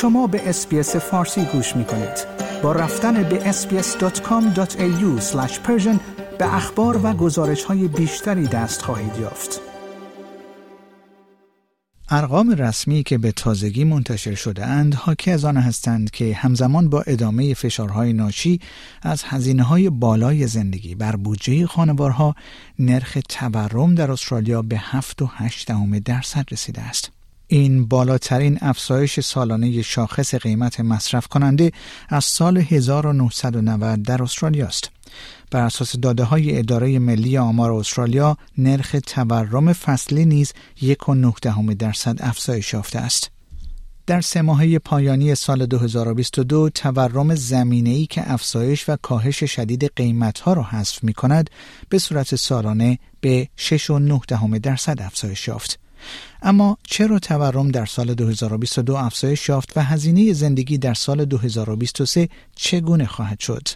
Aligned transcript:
شما 0.00 0.26
به 0.26 0.48
SBS 0.48 0.96
فارسی 0.96 1.44
گوش 1.44 1.76
می 1.76 1.84
کنید. 1.84 2.26
با 2.62 2.72
رفتن 2.72 3.22
به 3.22 3.52
sbs.com.au 3.52 5.22
به 6.38 6.54
اخبار 6.54 7.00
و 7.06 7.12
گزارش 7.12 7.64
های 7.64 7.88
بیشتری 7.88 8.46
دست 8.46 8.82
خواهید 8.82 9.16
یافت. 9.20 9.60
ارقام 12.08 12.50
رسمی 12.50 13.02
که 13.02 13.18
به 13.18 13.32
تازگی 13.32 13.84
منتشر 13.84 14.34
شده 14.34 14.66
اند 14.66 14.94
حاکی 14.94 15.30
از 15.30 15.44
آن 15.44 15.56
هستند 15.56 16.10
که 16.10 16.34
همزمان 16.34 16.88
با 16.88 17.02
ادامه 17.06 17.54
فشارهای 17.54 18.12
ناشی 18.12 18.60
از 19.02 19.22
هزینه 19.24 19.62
های 19.62 19.90
بالای 19.90 20.46
زندگی 20.46 20.94
بر 20.94 21.16
بودجه 21.16 21.66
خانوارها 21.66 22.34
نرخ 22.78 23.18
تورم 23.28 23.94
در 23.94 24.10
استرالیا 24.10 24.62
به 24.62 24.76
7.8 24.78 26.02
درصد 26.04 26.44
رسیده 26.50 26.80
است. 26.80 27.19
این 27.52 27.86
بالاترین 27.86 28.58
افزایش 28.60 29.20
سالانه 29.20 29.82
شاخص 29.82 30.34
قیمت 30.34 30.80
مصرف 30.80 31.26
کننده 31.26 31.72
از 32.08 32.24
سال 32.24 32.56
1990 32.56 34.02
در 34.02 34.22
استرالیا 34.22 34.66
است. 34.66 34.90
بر 35.50 35.60
اساس 35.60 35.96
داده 35.96 36.24
های 36.24 36.58
اداره 36.58 36.98
ملی 36.98 37.38
آمار 37.38 37.72
استرالیا 37.72 38.36
نرخ 38.58 38.96
تورم 39.06 39.72
فصلی 39.72 40.24
نیز 40.24 40.52
یک 40.80 41.08
و 41.08 41.14
درصد 41.78 42.16
افزایش 42.20 42.72
یافته 42.72 42.98
است. 42.98 43.30
در 44.06 44.20
سه 44.20 44.42
ماهه 44.42 44.78
پایانی 44.78 45.34
سال 45.34 45.66
2022 45.66 46.70
تورم 46.70 47.30
ای 47.68 48.06
که 48.06 48.32
افزایش 48.32 48.88
و 48.88 48.96
کاهش 49.02 49.44
شدید 49.44 49.92
قیمتها 49.96 50.52
را 50.52 50.62
حذف 50.62 51.04
می 51.04 51.12
کند 51.12 51.50
به 51.88 51.98
صورت 51.98 52.36
سالانه 52.36 52.98
به 53.20 53.48
6.9 53.56 54.58
درصد 54.58 55.02
افزایش 55.02 55.48
یافت. 55.48 55.80
اما 56.42 56.78
چرا 56.84 57.18
تورم 57.18 57.70
در 57.70 57.86
سال 57.86 58.14
2022 58.14 58.94
افزایش 58.94 59.48
یافت 59.48 59.76
و 59.76 59.80
هزینه 59.80 60.32
زندگی 60.32 60.78
در 60.78 60.94
سال 60.94 61.24
2023 61.24 62.28
چگونه 62.54 63.06
خواهد 63.06 63.40
شد؟ 63.40 63.68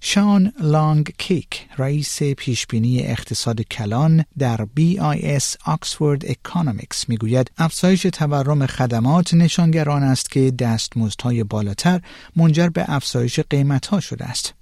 شان 0.00 0.52
لانگ 0.60 1.12
کیک 1.18 1.66
رئیس 1.78 2.22
پیشبینی 2.22 3.02
اقتصاد 3.02 3.62
کلان 3.62 4.24
در 4.38 4.66
BIS 4.80 5.56
Oxford 5.66 6.24
Economics 6.24 7.08
می‌گوید 7.08 7.50
افزایش 7.58 8.02
تورم 8.02 8.66
خدمات 8.66 9.34
نشانگران 9.34 10.02
است 10.02 10.30
که 10.30 10.50
دستمزدهای 10.50 11.44
بالاتر 11.44 12.00
منجر 12.36 12.68
به 12.68 12.84
افزایش 12.88 13.40
قیمتها 13.40 14.00
شده 14.00 14.24
است. 14.24 14.54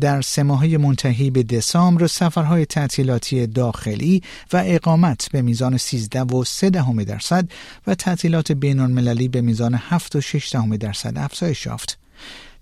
در 0.00 0.20
سه 0.20 0.42
ماهه 0.42 0.76
منتهی 0.76 1.30
به 1.30 1.42
دسامبر 1.42 2.06
سفرهای 2.06 2.66
تعطیلاتی 2.66 3.46
داخلی 3.46 4.22
و 4.52 4.62
اقامت 4.66 5.28
به 5.32 5.42
میزان 5.42 5.76
13 5.76 6.22
و 6.22 6.44
3 6.44 6.70
دهم 6.70 7.04
درصد 7.04 7.48
و 7.86 7.94
تعطیلات 7.94 8.52
بین 8.52 8.80
المللی 8.80 9.28
به 9.28 9.40
میزان 9.40 9.74
7 9.74 10.16
و 10.16 10.20
6 10.20 10.52
دهم 10.52 10.76
درصد 10.76 11.18
افزایش 11.18 11.66
یافت. 11.66 11.98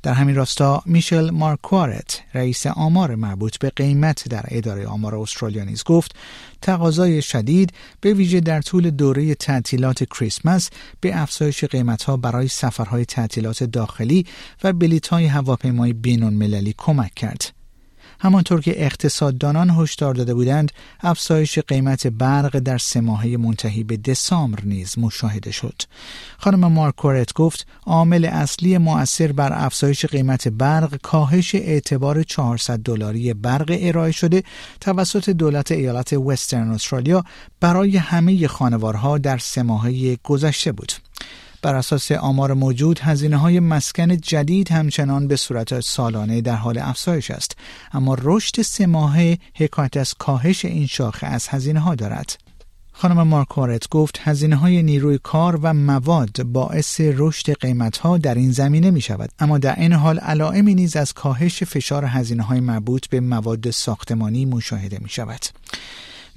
در 0.02 0.12
همین 0.12 0.36
راستا 0.36 0.82
میشل 0.86 1.30
مارکوارت 1.30 2.22
رئیس 2.34 2.66
آمار 2.66 3.14
مربوط 3.14 3.58
به 3.58 3.70
قیمت 3.70 4.28
در 4.28 4.44
اداره 4.48 4.86
آمار 4.86 5.14
استرالیا 5.14 5.64
نیز 5.64 5.84
گفت 5.84 6.14
تقاضای 6.62 7.22
شدید 7.22 7.72
به 8.00 8.14
ویژه 8.14 8.40
در 8.40 8.60
طول 8.60 8.90
دوره 8.90 9.34
تعطیلات 9.34 10.04
کریسمس 10.04 10.70
به 11.00 11.20
افزایش 11.20 11.64
قیمتها 11.64 12.16
برای 12.16 12.48
سفرهای 12.48 13.04
تعطیلات 13.04 13.64
داخلی 13.64 14.26
و 14.64 14.72
بلیطهای 14.72 15.26
هواپیمای 15.26 15.92
بین 15.92 16.22
المللی 16.22 16.74
کمک 16.78 17.14
کرد. 17.14 17.59
همانطور 18.20 18.60
که 18.60 18.84
اقتصاددانان 18.84 19.70
هشدار 19.70 20.14
داده 20.14 20.34
بودند 20.34 20.72
افزایش 21.00 21.58
قیمت 21.58 22.06
برق 22.06 22.58
در 22.58 22.78
سه 22.78 23.00
ماهه 23.00 23.36
منتهی 23.36 23.84
به 23.84 23.96
دسامبر 23.96 24.58
نیز 24.64 24.98
مشاهده 24.98 25.50
شد. 25.50 25.82
خانم 26.38 26.72
مارکورت 26.72 27.32
گفت 27.32 27.66
عامل 27.86 28.24
اصلی 28.24 28.78
مؤثر 28.78 29.32
بر 29.32 29.64
افزایش 29.64 30.06
قیمت 30.06 30.48
برق 30.48 30.96
کاهش 31.02 31.54
اعتبار 31.54 32.22
400 32.22 32.78
دلاری 32.78 33.34
برق 33.34 33.76
ارائه 33.80 34.12
شده 34.12 34.42
توسط 34.80 35.30
دولت 35.30 35.72
ایالت 35.72 36.12
وسترن 36.12 36.70
استرالیا 36.70 37.24
برای 37.60 37.96
همه 37.96 38.48
خانوارها 38.48 39.18
در 39.18 39.38
سه 39.38 39.62
ماهه 39.62 40.16
گذشته 40.24 40.72
بود. 40.72 40.92
بر 41.62 41.74
اساس 41.74 42.12
آمار 42.12 42.54
موجود 42.54 42.98
هزینه 42.98 43.36
های 43.36 43.60
مسکن 43.60 44.16
جدید 44.16 44.72
همچنان 44.72 45.28
به 45.28 45.36
صورت 45.36 45.80
سالانه 45.80 46.40
در 46.40 46.56
حال 46.56 46.78
افزایش 46.78 47.30
است. 47.30 47.56
اما 47.92 48.16
رشد 48.22 48.62
سه 48.62 48.86
ماهه 48.86 49.38
حکایت 49.54 49.96
از 49.96 50.14
کاهش 50.14 50.64
این 50.64 50.86
شاخه 50.86 51.26
از 51.26 51.48
هزینه 51.48 51.80
ها 51.80 51.94
دارد. 51.94 52.36
خانم 52.92 53.22
مارکورت 53.22 53.88
گفت 53.88 54.20
هزینه 54.22 54.56
های 54.56 54.82
نیروی 54.82 55.18
کار 55.22 55.56
و 55.62 55.74
مواد 55.74 56.42
باعث 56.42 57.00
رشد 57.00 57.52
قیمت 57.52 57.98
ها 57.98 58.18
در 58.18 58.34
این 58.34 58.52
زمینه 58.52 58.90
می 58.90 59.00
شود 59.00 59.30
اما 59.38 59.58
در 59.58 59.80
این 59.80 59.92
حال 59.92 60.18
علائمی 60.18 60.74
نیز 60.74 60.96
از 60.96 61.12
کاهش 61.12 61.62
فشار 61.62 62.04
هزینه 62.04 62.42
های 62.42 62.60
مربوط 62.60 63.06
به 63.06 63.20
مواد 63.20 63.70
ساختمانی 63.70 64.44
مشاهده 64.44 64.98
می 65.02 65.08
شود 65.08 65.40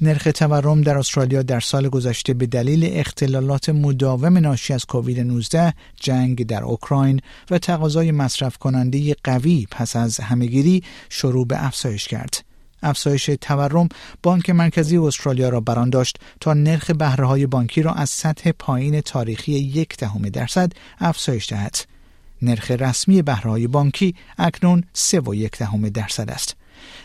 نرخ 0.01 0.27
تورم 0.35 0.81
در 0.81 0.97
استرالیا 0.97 1.41
در 1.41 1.59
سال 1.59 1.89
گذشته 1.89 2.33
به 2.33 2.45
دلیل 2.45 2.89
اختلالات 2.93 3.69
مداوم 3.69 4.37
ناشی 4.37 4.73
از 4.73 4.85
کووید 4.85 5.19
19 5.19 5.73
جنگ 5.99 6.45
در 6.47 6.63
اوکراین 6.63 7.19
و 7.51 7.57
تقاضای 7.57 8.11
مصرف 8.11 8.57
کننده 8.57 9.15
قوی 9.23 9.67
پس 9.71 9.95
از 9.95 10.19
همهگیری 10.19 10.83
شروع 11.09 11.47
به 11.47 11.65
افزایش 11.65 12.07
کرد. 12.07 12.45
افزایش 12.83 13.29
تورم 13.41 13.89
بانک 14.23 14.49
مرکزی 14.49 14.97
استرالیا 14.97 15.49
را 15.49 15.59
بران 15.59 15.89
داشت 15.89 16.19
تا 16.39 16.53
نرخ 16.53 16.91
بهره 16.91 17.25
های 17.25 17.45
بانکی 17.45 17.81
را 17.81 17.93
از 17.93 18.09
سطح 18.09 18.51
پایین 18.51 19.01
تاریخی 19.01 19.51
یک 19.51 19.97
دهم 19.97 20.21
درصد 20.21 20.73
افزایش 20.99 21.49
دهد. 21.49 21.77
نرخ 22.43 22.71
رسمی 22.71 23.21
بهره 23.21 23.51
های 23.51 23.67
بانکی 23.67 24.15
اکنون 24.37 24.83
سه 24.93 25.19
و 25.19 25.35
یک 25.35 25.57
درصد 25.93 26.29
است. 26.29 26.55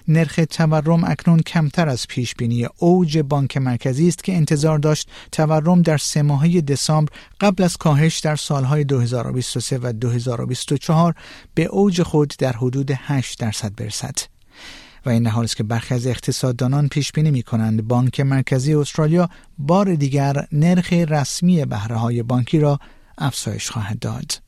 نرخ 0.09 0.41
تورم 0.51 1.05
اکنون 1.05 1.41
کمتر 1.41 1.89
از 1.89 2.07
پیش 2.09 2.35
بینی 2.35 2.67
اوج 2.79 3.19
بانک 3.19 3.57
مرکزی 3.57 4.09
است 4.09 4.25
که 4.25 4.37
انتظار 4.37 4.79
داشت 4.79 5.09
تورم 5.33 5.83
در 5.83 5.99
سه 5.99 6.23
ماهه 6.23 6.61
دسامبر 6.61 7.13
قبل 7.41 7.63
از 7.63 7.77
کاهش 7.77 8.19
در 8.19 8.37
سالهای 8.37 8.85
2023 8.85 9.79
و 9.83 9.93
2024 9.93 11.15
به 11.55 11.65
اوج 11.65 12.03
خود 12.03 12.35
در 12.39 12.53
حدود 12.53 12.91
8 12.95 13.39
درصد 13.39 13.73
برسد. 13.77 14.19
و 15.07 15.11
این 15.11 15.27
حال 15.27 15.45
است 15.45 15.57
که 15.57 15.63
برخی 15.63 15.95
از 15.95 16.07
اقتصاددانان 16.07 16.89
پیش 16.89 17.13
بینی 17.13 17.31
می 17.31 17.43
کنند 17.43 17.89
بانک 17.89 18.21
مرکزی 18.21 18.75
استرالیا 18.75 19.29
بار 19.59 19.95
دیگر 19.95 20.47
نرخ 20.53 20.93
رسمی 20.93 21.65
بهره 21.65 21.97
های 21.97 22.23
بانکی 22.23 22.61
را 22.61 22.79
افزایش 23.19 23.71
خواهد 23.71 23.99
داد. 23.99 24.48